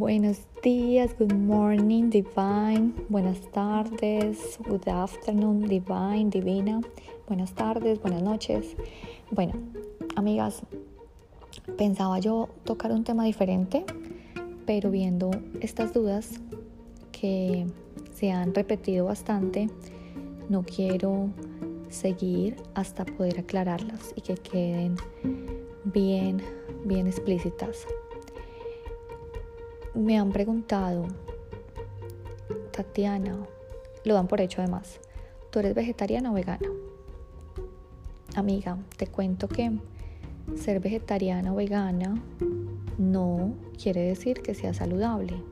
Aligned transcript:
Buenos 0.00 0.38
días, 0.62 1.14
good 1.18 1.34
morning, 1.34 2.08
divine. 2.08 2.94
Buenas 3.10 3.38
tardes, 3.52 4.58
good 4.66 4.88
afternoon, 4.88 5.68
divine, 5.68 6.30
divina. 6.30 6.80
Buenas 7.28 7.52
tardes, 7.52 8.00
buenas 8.00 8.22
noches. 8.22 8.76
Bueno, 9.30 9.52
amigas, 10.16 10.62
pensaba 11.76 12.18
yo 12.18 12.48
tocar 12.64 12.92
un 12.92 13.04
tema 13.04 13.26
diferente, 13.26 13.84
pero 14.64 14.90
viendo 14.90 15.30
estas 15.60 15.92
dudas 15.92 16.40
que 17.12 17.66
se 18.14 18.32
han 18.32 18.54
repetido 18.54 19.04
bastante, 19.04 19.68
no 20.48 20.62
quiero 20.62 21.28
seguir 21.90 22.56
hasta 22.72 23.04
poder 23.04 23.40
aclararlas 23.40 24.14
y 24.16 24.22
que 24.22 24.34
queden 24.36 24.96
bien, 25.84 26.40
bien 26.86 27.06
explícitas 27.06 27.86
me 29.94 30.18
han 30.18 30.30
preguntado, 30.30 31.06
Tatiana, 32.70 33.36
lo 34.04 34.14
dan 34.14 34.28
por 34.28 34.40
hecho 34.40 34.62
además, 34.62 35.00
¿tú 35.50 35.58
eres 35.58 35.74
vegetariana 35.74 36.30
o 36.30 36.34
vegana? 36.34 36.68
Amiga, 38.36 38.78
te 38.96 39.06
cuento 39.06 39.48
que 39.48 39.72
ser 40.56 40.80
vegetariana 40.80 41.52
o 41.52 41.56
vegana 41.56 42.14
no 42.98 43.54
quiere 43.82 44.02
decir 44.02 44.42
que 44.42 44.54
sea 44.54 44.74
saludable. 44.74 45.42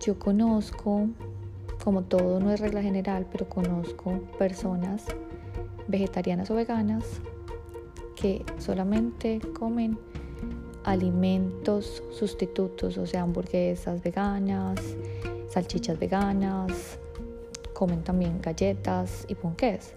Yo 0.00 0.18
conozco, 0.18 1.08
como 1.84 2.02
todo 2.02 2.40
no 2.40 2.50
es 2.50 2.60
regla 2.60 2.82
general, 2.82 3.26
pero 3.30 3.48
conozco 3.48 4.20
personas 4.38 5.04
vegetarianas 5.88 6.50
o 6.50 6.54
veganas 6.54 7.04
que 8.16 8.44
solamente 8.58 9.40
comen 9.58 9.98
alimentos 10.84 12.02
sustitutos, 12.10 12.96
o 12.98 13.06
sea, 13.06 13.22
hamburguesas 13.22 14.02
veganas, 14.02 14.80
salchichas 15.48 15.98
veganas, 15.98 16.98
comen 17.72 18.02
también 18.02 18.40
galletas 18.40 19.24
y 19.28 19.34
ponqués. 19.34 19.94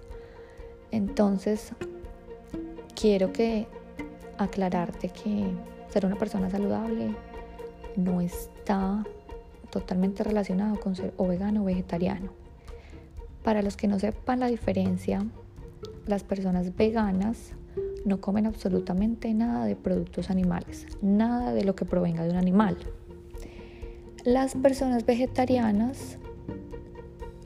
Entonces, 0.92 1.72
quiero 2.96 3.34
que 3.34 3.68
aclararte 4.38 5.10
que 5.10 5.52
ser 5.90 6.06
una 6.06 6.16
persona 6.16 6.50
saludable 6.50 7.16
no 7.96 8.22
está 8.22 9.04
totalmente 9.70 10.24
relacionado 10.24 10.80
con 10.80 10.96
ser 10.96 11.14
o 11.18 11.28
vegano 11.28 11.62
o 11.62 11.66
vegetariano. 11.66 12.32
Para 13.44 13.62
los 13.62 13.76
que 13.76 13.88
no 13.88 14.00
sepan 14.00 14.40
la 14.40 14.48
diferencia, 14.48 15.26
las 16.06 16.24
personas 16.24 16.76
veganas 16.76 17.54
no 18.06 18.20
comen 18.20 18.46
absolutamente 18.46 19.34
nada 19.34 19.66
de 19.66 19.76
productos 19.76 20.30
animales, 20.30 20.88
nada 21.02 21.54
de 21.54 21.64
lo 21.64 21.76
que 21.76 21.86
provenga 21.86 22.24
de 22.24 22.30
un 22.30 22.38
animal. 22.38 22.78
Las 24.26 24.56
personas 24.56 25.06
vegetarianas, 25.06 26.18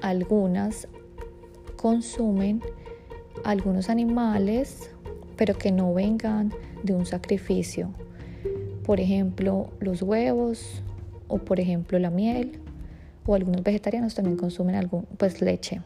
algunas 0.01 0.87
consumen 1.75 2.61
algunos 3.43 3.89
animales, 3.89 4.91
pero 5.35 5.57
que 5.57 5.71
no 5.71 5.93
vengan 5.93 6.53
de 6.83 6.93
un 6.93 7.05
sacrificio. 7.05 7.93
Por 8.85 8.99
ejemplo, 8.99 9.69
los 9.79 10.01
huevos 10.01 10.83
o 11.27 11.39
por 11.39 11.59
ejemplo 11.59 11.99
la 11.99 12.09
miel 12.09 12.59
o 13.25 13.35
algunos 13.35 13.63
vegetarianos 13.63 14.15
también 14.15 14.37
consumen 14.37 14.75
algún 14.75 15.05
pues 15.17 15.41
leche. 15.41 15.81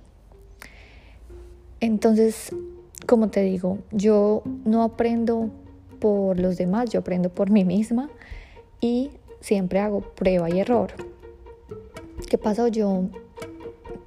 Entonces, 1.80 2.54
como 3.08 3.30
te 3.30 3.42
digo, 3.42 3.80
yo 3.92 4.44
no 4.66 4.84
aprendo 4.84 5.50
por 6.00 6.40
los 6.40 6.58
demás, 6.58 6.90
yo 6.90 7.00
aprendo 7.00 7.30
por 7.30 7.50
mí 7.50 7.64
misma 7.66 8.10
y 8.80 9.12
siempre 9.40 9.80
hago 9.80 10.02
prueba 10.02 10.50
y 10.50 10.60
error. 10.60 10.92
¿Qué 12.30 12.38
pasó? 12.38 12.68
Yo, 12.68 13.04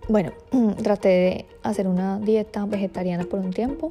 bueno, 0.09 0.33
traté 0.83 1.09
de 1.09 1.47
hacer 1.63 1.87
una 1.87 2.19
dieta 2.19 2.65
vegetariana 2.67 3.25
por 3.25 3.41
un 3.41 3.53
tiempo 3.53 3.91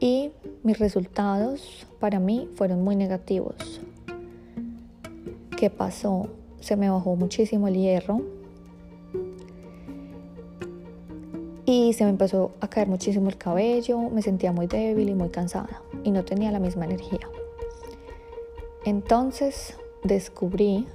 y 0.00 0.32
mis 0.62 0.78
resultados 0.78 1.86
para 2.00 2.18
mí 2.18 2.48
fueron 2.54 2.82
muy 2.82 2.96
negativos. 2.96 3.80
¿Qué 5.56 5.70
pasó? 5.70 6.28
Se 6.60 6.76
me 6.76 6.90
bajó 6.90 7.14
muchísimo 7.14 7.68
el 7.68 7.74
hierro, 7.74 8.20
y 11.74 11.94
se 11.94 12.04
me 12.04 12.10
empezó 12.10 12.50
a 12.60 12.68
caer 12.68 12.86
muchísimo 12.86 13.30
el 13.30 13.38
cabello, 13.38 13.98
me 13.98 14.20
sentía 14.20 14.52
muy 14.52 14.66
débil 14.66 15.08
y 15.08 15.14
muy 15.14 15.30
cansada 15.30 15.80
y 16.04 16.10
no 16.10 16.22
tenía 16.22 16.52
la 16.52 16.58
misma 16.58 16.84
energía. 16.84 17.26
Entonces 18.84 19.78
descubrí 20.04 20.86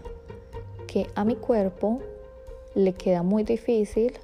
que 0.86 1.08
a 1.16 1.26
mi 1.26 1.36
cuerpo 1.36 2.00
le 2.76 2.94
queda 2.94 3.24
muy 3.24 3.44
difícil 3.44 4.20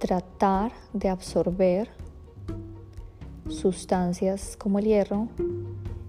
tratar 0.00 0.72
de 0.92 1.10
absorber 1.10 1.90
sustancias 3.48 4.56
como 4.56 4.80
el 4.80 4.86
hierro 4.86 5.28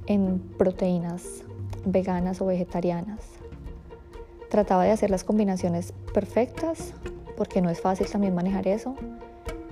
en 0.08 0.40
proteínas 0.58 1.44
veganas 1.86 2.42
o 2.42 2.48
vegetarianas. 2.48 3.20
Trataba 4.50 4.84
de 4.86 4.90
hacer 4.90 5.12
las 5.12 5.24
combinaciones 5.24 5.94
perfectas 6.12 6.96
porque 7.40 7.62
no 7.62 7.70
es 7.70 7.80
fácil 7.80 8.06
también 8.12 8.36
manejar 8.36 8.68
eso, 8.68 8.96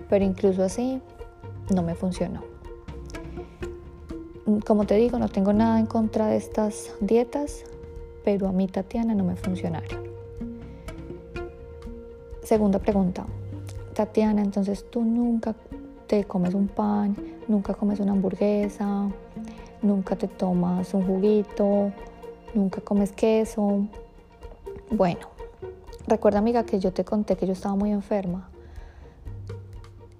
pero 0.09 0.23
incluso 0.23 0.63
así 0.63 1.01
no 1.69 1.83
me 1.83 1.95
funcionó. 1.95 2.41
Como 4.66 4.85
te 4.85 4.95
digo, 4.95 5.19
no 5.19 5.28
tengo 5.28 5.51
nada 5.51 5.78
en 5.78 5.85
contra 5.85 6.28
de 6.28 6.38
estas 6.38 6.94
dietas, 7.01 7.66
pero 8.23 8.47
a 8.47 8.53
mí 8.53 8.67
Tatiana 8.67 9.13
no 9.16 9.25
me 9.25 9.35
funcionaron. 9.35 10.07
Segunda 12.41 12.79
pregunta. 12.79 13.25
Tatiana, 13.94 14.44
entonces 14.44 14.89
tú 14.89 15.03
nunca 15.03 15.53
te 16.07 16.23
comes 16.23 16.53
un 16.53 16.69
pan, 16.69 17.17
nunca 17.49 17.73
comes 17.73 17.99
una 17.99 18.13
hamburguesa, 18.13 19.09
nunca 19.81 20.16
te 20.16 20.29
tomas 20.29 20.94
un 20.94 21.05
juguito, 21.05 21.91
nunca 22.53 22.79
comes 22.79 23.11
queso. 23.11 23.85
Bueno, 24.89 25.37
Recuerda 26.07 26.40
amiga 26.40 26.63
que 26.63 26.79
yo 26.79 26.94
te 26.94 27.03
conté 27.03 27.35
que 27.35 27.45
yo 27.45 27.51
estaba 27.51 27.75
muy 27.75 27.91
enferma 27.91 28.50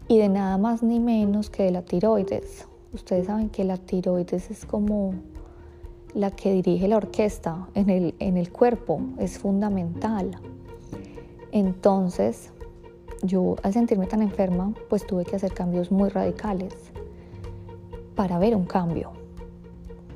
y 0.10 0.18
de 0.18 0.28
nada 0.28 0.58
más 0.58 0.84
ni 0.84 1.00
menos 1.00 1.50
que 1.50 1.64
de 1.64 1.72
la 1.72 1.82
tiroides. 1.82 2.68
Ustedes 2.92 3.28
saben 3.28 3.50
que 3.50 3.64
la 3.64 3.78
tiroides 3.78 4.52
es 4.52 4.66
como 4.66 5.14
la 6.14 6.32
que 6.32 6.52
dirige 6.52 6.90
la 6.90 6.98
orquesta 6.98 7.70
en 7.74 7.90
el, 7.90 8.16
en 8.20 8.36
el 8.36 8.52
cuerpo, 8.52 9.00
es 9.18 9.40
fundamental. 9.40 10.32
Entonces, 11.54 12.52
yo 13.24 13.56
al 13.64 13.72
sentirme 13.72 14.08
tan 14.08 14.22
enferma, 14.22 14.74
pues 14.90 15.08
tuve 15.08 15.24
que 15.24 15.38
hacer 15.38 15.54
cambios 15.54 15.90
muy 15.90 16.10
radicales 16.10 16.74
para 18.14 18.40
ver 18.40 18.58
un 18.58 18.66
cambio. 18.66 19.14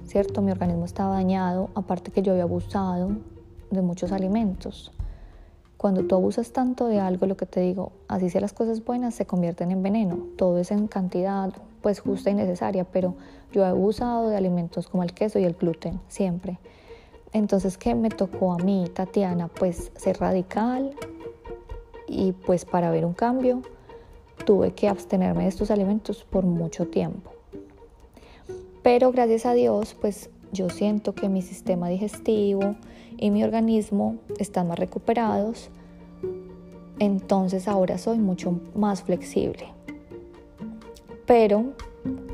¿Cierto? 0.05 0.41
Mi 0.41 0.51
organismo 0.51 0.83
estaba 0.83 1.13
dañado, 1.13 1.69
aparte 1.75 2.11
que 2.11 2.21
yo 2.21 2.33
había 2.33 2.43
abusado 2.43 3.11
de 3.69 3.81
muchos 3.81 4.11
alimentos. 4.11 4.91
Cuando 5.81 6.03
tú 6.03 6.13
abusas 6.13 6.51
tanto 6.51 6.85
de 6.85 6.99
algo, 6.99 7.25
lo 7.25 7.35
que 7.35 7.47
te 7.47 7.59
digo, 7.59 7.91
así 8.07 8.29
sea 8.29 8.39
las 8.39 8.53
cosas 8.53 8.85
buenas, 8.85 9.15
se 9.15 9.25
convierten 9.25 9.71
en 9.71 9.81
veneno. 9.81 10.27
Todo 10.35 10.59
es 10.59 10.69
en 10.69 10.85
cantidad, 10.85 11.51
pues 11.81 12.01
justa 12.01 12.29
y 12.29 12.35
necesaria, 12.35 12.83
pero 12.83 13.15
yo 13.51 13.63
he 13.63 13.65
abusado 13.65 14.29
de 14.29 14.37
alimentos 14.37 14.87
como 14.87 15.01
el 15.01 15.11
queso 15.11 15.39
y 15.39 15.43
el 15.43 15.55
gluten, 15.55 15.99
siempre. 16.07 16.59
Entonces, 17.33 17.79
¿qué 17.79 17.95
me 17.95 18.09
tocó 18.09 18.53
a 18.53 18.59
mí, 18.59 18.91
Tatiana? 18.93 19.47
Pues 19.47 19.91
ser 19.95 20.19
radical 20.19 20.93
y 22.07 22.33
pues 22.33 22.63
para 22.63 22.91
ver 22.91 23.03
un 23.03 23.13
cambio 23.13 23.63
tuve 24.45 24.75
que 24.75 24.87
abstenerme 24.87 25.45
de 25.45 25.49
estos 25.49 25.71
alimentos 25.71 26.23
por 26.25 26.45
mucho 26.45 26.89
tiempo. 26.89 27.31
Pero 28.84 29.11
gracias 29.11 29.47
a 29.47 29.53
Dios, 29.53 29.95
pues 29.99 30.29
yo 30.51 30.69
siento 30.69 31.13
que 31.13 31.29
mi 31.29 31.41
sistema 31.41 31.89
digestivo 31.89 32.75
y 33.17 33.31
mi 33.31 33.43
organismo 33.43 34.17
están 34.37 34.67
más 34.67 34.79
recuperados, 34.79 35.69
entonces 36.99 37.67
ahora 37.67 37.97
soy 37.97 38.19
mucho 38.19 38.59
más 38.75 39.03
flexible. 39.03 39.67
Pero 41.25 41.73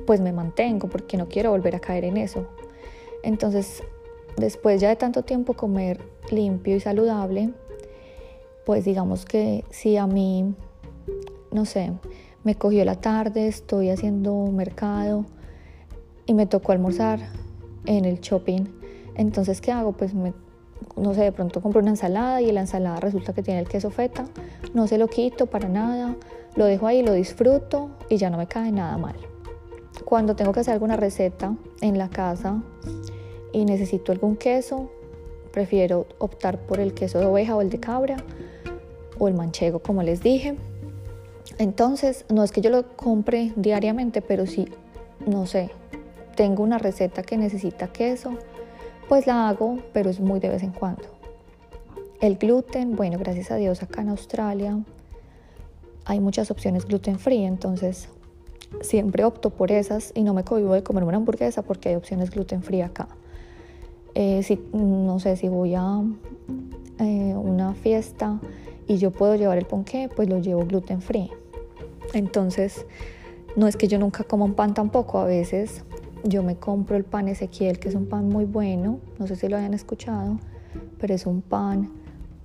pues 0.06 0.22
me 0.22 0.32
mantengo 0.32 0.88
porque 0.88 1.18
no 1.18 1.28
quiero 1.28 1.52
volver 1.52 1.76
a 1.76 1.80
caer 1.80 2.06
en 2.06 2.18
eso. 2.18 2.48
Entonces, 3.24 3.84
después 4.38 4.80
ya 4.82 4.90
de 4.90 4.96
tanto 4.96 5.24
tiempo 5.24 5.54
comer 5.54 6.00
limpio 6.32 6.76
y 6.76 6.80
saludable, 6.80 7.52
pues 8.66 8.86
digamos 8.86 9.26
que 9.26 9.64
si 9.70 9.98
a 9.98 10.08
mí, 10.08 10.56
no 11.52 11.66
sé, 11.66 11.92
me 12.44 12.56
cogió 12.56 12.84
la 12.86 12.96
tarde, 12.96 13.48
estoy 13.48 13.90
haciendo 13.90 14.34
mercado 14.48 15.26
y 16.26 16.34
me 16.34 16.46
tocó 16.46 16.72
almorzar 16.72 17.20
en 17.88 18.06
el 18.06 18.20
shopping. 18.20 18.66
Entonces, 19.16 19.60
¿qué 19.62 19.72
hago? 19.72 19.94
Pues 19.94 20.14
me, 20.14 20.34
no 20.96 21.14
sé, 21.14 21.22
de 21.22 21.32
pronto 21.32 21.62
compro 21.62 21.82
una 21.82 21.90
ensalada 21.92 22.42
y 22.42 22.52
la 22.52 22.62
ensalada 22.62 23.00
resulta 23.00 23.34
que 23.34 23.42
tiene 23.42 23.60
el 23.60 23.68
queso 23.68 23.90
feta. 23.90 24.26
No 24.74 24.88
se 24.88 24.98
lo 24.98 25.08
quito 25.08 25.48
para 25.48 25.68
nada, 25.68 26.16
lo 26.56 26.66
dejo 26.66 26.88
ahí, 26.88 27.02
lo 27.02 27.14
disfruto 27.14 27.90
y 28.10 28.18
ya 28.18 28.30
no 28.30 28.38
me 28.38 28.48
cae 28.48 28.72
nada 28.72 28.98
mal. 28.98 29.16
Cuando 30.06 30.36
tengo 30.36 30.52
que 30.52 30.60
hacer 30.60 30.74
alguna 30.74 30.96
receta 30.96 31.56
en 31.82 31.98
la 31.98 32.10
casa 32.10 32.62
y 33.52 33.66
necesito 33.66 34.12
algún 34.12 34.36
queso, 34.36 34.92
prefiero 35.52 36.06
optar 36.20 36.60
por 36.60 36.80
el 36.80 36.94
queso 36.94 37.20
de 37.20 37.26
oveja 37.26 37.56
o 37.56 37.62
el 37.62 37.70
de 37.70 37.80
cabra 37.80 38.18
o 39.18 39.28
el 39.28 39.34
manchego, 39.34 39.80
como 39.80 40.04
les 40.04 40.22
dije. 40.22 40.56
Entonces, 41.58 42.26
no 42.30 42.44
es 42.44 42.52
que 42.52 42.62
yo 42.62 42.70
lo 42.70 42.96
compre 42.96 43.54
diariamente, 43.56 44.22
pero 44.22 44.46
si, 44.46 44.68
no 45.26 45.48
sé, 45.48 45.72
tengo 46.38 46.64
una 46.64 46.78
receta 46.78 47.22
que 47.22 47.36
necesita 47.36 47.88
queso, 47.88 48.38
pues 49.10 49.28
la 49.28 49.50
hago, 49.50 49.80
pero 49.92 50.10
es 50.10 50.22
muy 50.22 50.40
de 50.40 50.48
vez 50.48 50.64
en 50.64 50.72
cuando. 50.72 51.04
El 52.22 52.38
gluten, 52.38 52.96
bueno, 52.96 53.18
gracias 53.20 53.52
a 53.52 53.58
Dios 53.58 53.84
acá 53.84 54.02
en 54.02 54.10
Australia 54.10 54.78
hay 56.08 56.22
muchas 56.22 56.50
opciones 56.52 56.86
gluten 56.86 57.20
free, 57.20 57.44
entonces 57.44 58.08
siempre 58.82 59.26
opto 59.26 59.50
por 59.50 59.72
esas 59.72 60.14
y 60.16 60.24
no 60.24 60.34
me 60.34 60.46
cohibo 60.46 60.74
de 60.74 60.82
comer 60.82 61.04
una 61.04 61.18
hamburguesa 61.18 61.64
porque 61.64 61.90
hay 61.90 61.96
opciones 61.96 62.32
gluten 62.32 62.64
free 62.64 62.82
acá. 62.82 63.10
Eh, 64.16 64.42
si, 64.44 64.60
no 64.74 65.20
sé, 65.20 65.36
si 65.36 65.50
voy 65.50 65.76
a 65.76 66.02
eh, 67.00 67.36
una 67.36 67.74
fiesta 67.74 68.40
y 68.88 68.98
yo 68.98 69.12
puedo 69.12 69.36
llevar 69.36 69.58
el 69.58 69.66
ponqué, 69.66 70.10
pues 70.14 70.30
lo 70.30 70.40
llevo 70.40 70.66
gluten 70.66 71.02
free. 71.02 71.30
Entonces, 72.14 72.86
no 73.58 73.68
es 73.68 73.76
que 73.76 73.90
yo 73.90 74.00
nunca 74.00 74.24
coma 74.24 74.46
un 74.46 74.54
pan 74.54 74.74
tampoco, 74.74 75.20
a 75.20 75.26
veces 75.26 75.84
yo 76.24 76.44
me 76.44 76.58
compro 76.58 76.96
el 76.96 77.04
pan 77.04 77.28
Ezequiel, 77.28 77.80
que 77.80 77.90
es 77.90 77.96
un 77.96 78.08
pan 78.08 78.30
muy 78.30 78.46
bueno, 78.46 79.00
no 79.20 79.28
sé 79.28 79.36
si 79.36 79.48
lo 79.48 79.58
hayan 79.58 79.74
escuchado, 79.74 80.40
pero 81.00 81.14
es 81.14 81.26
un 81.26 81.42
pan 81.42 81.92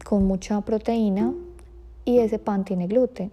con 0.04 0.26
mucha 0.26 0.60
proteína 0.60 1.32
y 2.04 2.18
ese 2.18 2.38
pan 2.38 2.64
tiene 2.64 2.86
gluten. 2.86 3.32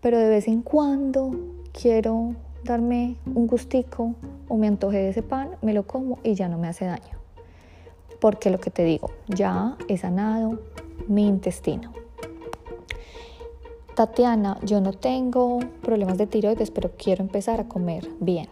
Pero 0.00 0.18
de 0.18 0.28
vez 0.28 0.48
en 0.48 0.62
cuando 0.62 1.30
quiero 1.72 2.34
darme 2.64 3.16
un 3.34 3.46
gustico 3.46 4.14
o 4.48 4.56
me 4.56 4.66
antoje 4.66 4.98
de 4.98 5.08
ese 5.10 5.22
pan, 5.22 5.50
me 5.62 5.72
lo 5.72 5.86
como 5.86 6.18
y 6.22 6.34
ya 6.34 6.48
no 6.48 6.58
me 6.58 6.68
hace 6.68 6.84
daño. 6.84 7.18
Porque 8.20 8.50
lo 8.50 8.60
que 8.60 8.70
te 8.70 8.84
digo, 8.84 9.10
ya 9.28 9.76
he 9.88 9.96
sanado 9.96 10.60
mi 11.08 11.26
intestino. 11.26 11.92
Tatiana, 13.94 14.58
yo 14.62 14.80
no 14.80 14.92
tengo 14.92 15.60
problemas 15.82 16.16
de 16.18 16.26
tiroides, 16.26 16.70
pero 16.70 16.92
quiero 16.96 17.22
empezar 17.22 17.60
a 17.60 17.68
comer 17.68 18.08
bien. 18.20 18.48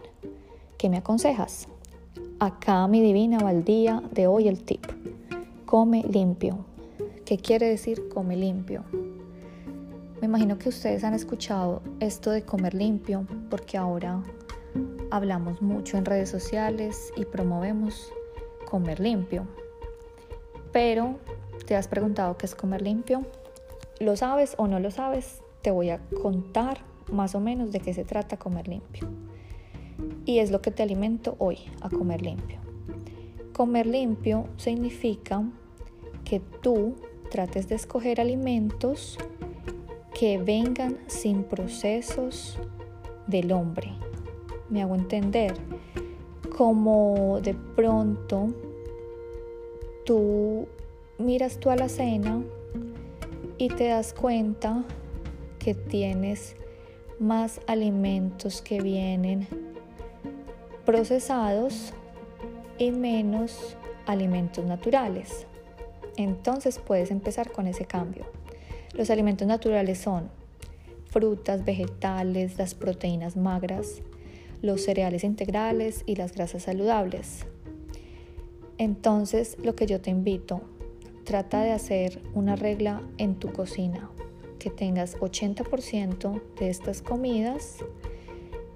¿Qué 0.81 0.89
me 0.89 0.97
aconsejas? 0.97 1.67
Acá 2.39 2.87
mi 2.87 3.03
divina 3.03 3.37
va 3.37 3.51
el 3.51 3.63
día 3.63 4.01
de 4.13 4.25
hoy 4.25 4.47
el 4.47 4.63
tip. 4.63 4.83
Come 5.67 6.01
limpio. 6.01 6.65
¿Qué 7.23 7.37
quiere 7.37 7.67
decir 7.67 8.09
come 8.09 8.35
limpio? 8.35 8.83
Me 10.19 10.25
imagino 10.25 10.57
que 10.57 10.69
ustedes 10.69 11.03
han 11.03 11.13
escuchado 11.13 11.83
esto 11.99 12.31
de 12.31 12.41
comer 12.41 12.73
limpio 12.73 13.27
porque 13.51 13.77
ahora 13.77 14.23
hablamos 15.11 15.61
mucho 15.61 15.97
en 15.97 16.05
redes 16.05 16.29
sociales 16.29 17.13
y 17.15 17.25
promovemos 17.25 18.11
comer 18.67 18.99
limpio. 18.99 19.45
Pero, 20.71 21.19
¿te 21.67 21.75
has 21.75 21.87
preguntado 21.87 22.37
qué 22.37 22.47
es 22.47 22.55
comer 22.55 22.81
limpio? 22.81 23.23
¿Lo 23.99 24.15
sabes 24.15 24.55
o 24.57 24.65
no 24.65 24.79
lo 24.79 24.89
sabes? 24.89 25.43
Te 25.61 25.69
voy 25.69 25.91
a 25.91 25.99
contar 26.23 26.79
más 27.11 27.35
o 27.35 27.39
menos 27.39 27.71
de 27.71 27.81
qué 27.81 27.93
se 27.93 28.03
trata 28.03 28.37
comer 28.37 28.67
limpio. 28.67 29.07
Y 30.25 30.39
es 30.39 30.51
lo 30.51 30.61
que 30.61 30.71
te 30.71 30.83
alimento 30.83 31.35
hoy, 31.39 31.57
a 31.81 31.89
comer 31.89 32.21
limpio. 32.21 32.59
Comer 33.53 33.85
limpio 33.85 34.47
significa 34.57 35.43
que 36.23 36.39
tú 36.61 36.95
trates 37.29 37.67
de 37.67 37.75
escoger 37.75 38.21
alimentos 38.21 39.17
que 40.13 40.37
vengan 40.37 40.97
sin 41.07 41.43
procesos 41.43 42.59
del 43.27 43.51
hombre. 43.51 43.91
Me 44.69 44.81
hago 44.81 44.95
entender. 44.95 45.53
Como 46.55 47.39
de 47.41 47.55
pronto 47.75 48.53
tú 50.05 50.67
miras 51.17 51.59
tu 51.59 51.69
alacena 51.69 52.43
y 53.57 53.69
te 53.69 53.87
das 53.87 54.13
cuenta 54.13 54.83
que 55.59 55.73
tienes 55.73 56.55
más 57.19 57.61
alimentos 57.67 58.61
que 58.61 58.81
vienen 58.81 59.47
procesados 60.91 61.93
y 62.77 62.91
menos 62.91 63.77
alimentos 64.07 64.65
naturales. 64.65 65.47
Entonces 66.17 66.79
puedes 66.85 67.11
empezar 67.11 67.49
con 67.49 67.65
ese 67.65 67.85
cambio. 67.85 68.25
Los 68.93 69.09
alimentos 69.09 69.47
naturales 69.47 69.99
son 69.99 70.29
frutas, 71.05 71.63
vegetales, 71.63 72.57
las 72.57 72.75
proteínas 72.75 73.37
magras, 73.37 74.01
los 74.61 74.83
cereales 74.83 75.23
integrales 75.23 76.03
y 76.07 76.17
las 76.17 76.33
grasas 76.33 76.63
saludables. 76.63 77.45
Entonces 78.77 79.55
lo 79.63 79.77
que 79.77 79.85
yo 79.85 80.01
te 80.01 80.09
invito 80.09 80.59
trata 81.23 81.61
de 81.63 81.71
hacer 81.71 82.21
una 82.33 82.57
regla 82.57 83.01
en 83.17 83.35
tu 83.35 83.53
cocina, 83.53 84.09
que 84.59 84.69
tengas 84.69 85.17
80% 85.19 86.41
de 86.59 86.69
estas 86.69 87.01
comidas 87.01 87.77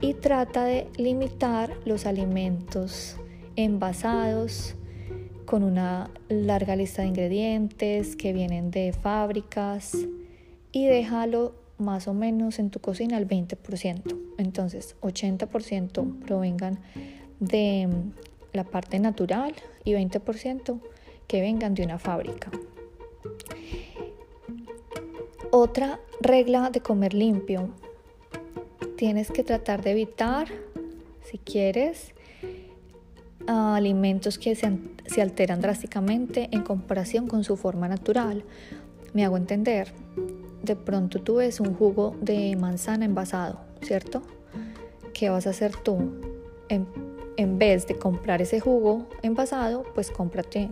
y 0.05 0.13
trata 0.13 0.65
de 0.65 0.87
limitar 0.97 1.75
los 1.83 2.05
alimentos 2.05 3.17
envasados 3.55 4.75
con 5.45 5.63
una 5.63 6.11
larga 6.29 6.75
lista 6.75 7.01
de 7.01 7.07
ingredientes 7.07 8.15
que 8.15 8.31
vienen 8.31 8.69
de 8.69 8.93
fábricas 8.93 9.97
y 10.71 10.85
déjalo 10.85 11.55
más 11.79 12.07
o 12.07 12.13
menos 12.13 12.59
en 12.59 12.69
tu 12.69 12.79
cocina 12.81 13.17
al 13.17 13.27
20%. 13.27 14.15
Entonces, 14.37 14.95
80% 15.01 16.19
provengan 16.19 16.77
de 17.39 17.89
la 18.53 18.63
parte 18.63 18.99
natural 18.99 19.55
y 19.85 19.93
20% 19.93 20.81
que 21.27 21.41
vengan 21.41 21.73
de 21.73 21.83
una 21.83 21.97
fábrica. 21.97 22.51
Otra 25.49 25.99
regla 26.21 26.69
de 26.69 26.81
comer 26.81 27.15
limpio. 27.15 27.71
Tienes 28.97 29.29
que 29.29 29.43
tratar 29.43 29.83
de 29.83 29.91
evitar, 29.91 30.47
si 31.23 31.37
quieres, 31.37 32.13
alimentos 33.45 34.37
que 34.37 34.55
se, 34.55 34.71
se 35.05 35.21
alteran 35.21 35.59
drásticamente 35.59 36.47
en 36.51 36.63
comparación 36.63 37.27
con 37.27 37.43
su 37.43 37.57
forma 37.57 37.89
natural. 37.89 38.43
Me 39.13 39.25
hago 39.25 39.35
entender. 39.35 39.91
De 40.63 40.75
pronto 40.75 41.21
tú 41.21 41.35
ves 41.35 41.59
un 41.59 41.75
jugo 41.75 42.15
de 42.21 42.55
manzana 42.55 43.03
envasado, 43.05 43.59
¿cierto? 43.81 44.21
¿Qué 45.13 45.29
vas 45.29 45.45
a 45.45 45.49
hacer 45.51 45.75
tú? 45.75 45.97
En, 46.69 46.87
en 47.37 47.59
vez 47.59 47.87
de 47.87 47.97
comprar 47.97 48.41
ese 48.41 48.61
jugo 48.61 49.07
envasado, 49.21 49.83
pues 49.93 50.09
cómprate 50.09 50.71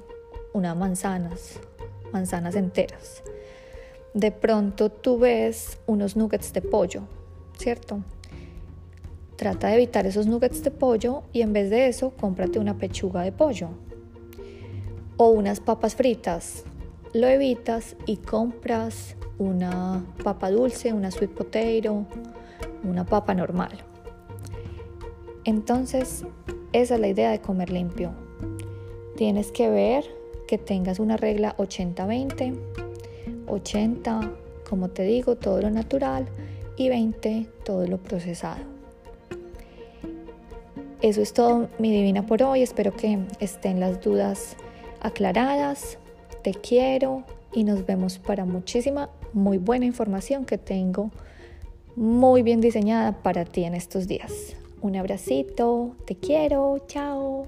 unas 0.53 0.77
manzanas, 0.77 1.59
manzanas 2.13 2.55
enteras. 2.55 3.21
De 4.13 4.31
pronto 4.31 4.89
tú 4.89 5.19
ves 5.19 5.77
unos 5.87 6.15
nuggets 6.15 6.53
de 6.53 6.61
pollo, 6.61 7.03
¿cierto? 7.63 8.01
Trata 9.37 9.69
de 9.69 9.75
evitar 9.75 10.05
esos 10.05 10.27
nuggets 10.27 10.63
de 10.63 10.71
pollo 10.71 11.23
y 11.31 11.41
en 11.41 11.53
vez 11.53 11.69
de 11.69 11.87
eso 11.87 12.11
cómprate 12.11 12.59
una 12.59 12.77
pechuga 12.77 13.21
de 13.21 13.31
pollo 13.31 13.69
o 15.15 15.29
unas 15.29 15.61
papas 15.61 15.95
fritas. 15.95 16.65
Lo 17.13 17.27
evitas 17.27 17.95
y 18.05 18.17
compras 18.17 19.15
una 19.37 20.05
papa 20.23 20.51
dulce, 20.51 20.91
una 20.91 21.09
sweet 21.09 21.31
potato, 21.31 22.05
una 22.83 23.05
papa 23.05 23.33
normal. 23.33 23.71
Entonces, 25.45 26.25
esa 26.73 26.95
es 26.95 26.99
la 26.99 27.07
idea 27.07 27.31
de 27.31 27.39
comer 27.39 27.69
limpio. 27.69 28.11
Tienes 29.15 29.51
que 29.51 29.69
ver 29.69 30.03
que 30.47 30.57
tengas 30.57 30.99
una 30.99 31.15
regla 31.15 31.55
80-20, 31.57 32.57
80, 33.47 34.31
como 34.69 34.89
te 34.89 35.03
digo, 35.03 35.35
todo 35.35 35.61
lo 35.61 35.69
natural 35.69 36.27
y 36.77 36.89
20, 36.89 37.47
todo 37.63 37.87
lo 37.87 37.97
procesado. 37.97 38.61
Eso 41.01 41.21
es 41.21 41.33
todo, 41.33 41.69
mi 41.79 41.91
divina, 41.91 42.25
por 42.25 42.41
hoy. 42.43 42.61
Espero 42.61 42.95
que 42.95 43.19
estén 43.39 43.79
las 43.79 44.01
dudas 44.01 44.55
aclaradas. 45.01 45.97
Te 46.43 46.53
quiero 46.53 47.23
y 47.51 47.63
nos 47.65 47.85
vemos 47.85 48.19
para 48.19 48.45
muchísima, 48.45 49.09
muy 49.33 49.57
buena 49.57 49.85
información 49.85 50.45
que 50.45 50.57
tengo 50.57 51.11
muy 51.95 52.41
bien 52.41 52.61
diseñada 52.61 53.21
para 53.21 53.45
ti 53.45 53.63
en 53.63 53.75
estos 53.75 54.07
días. 54.07 54.55
Un 54.81 54.95
abracito, 54.95 55.95
te 56.05 56.15
quiero, 56.15 56.79
chao. 56.87 57.47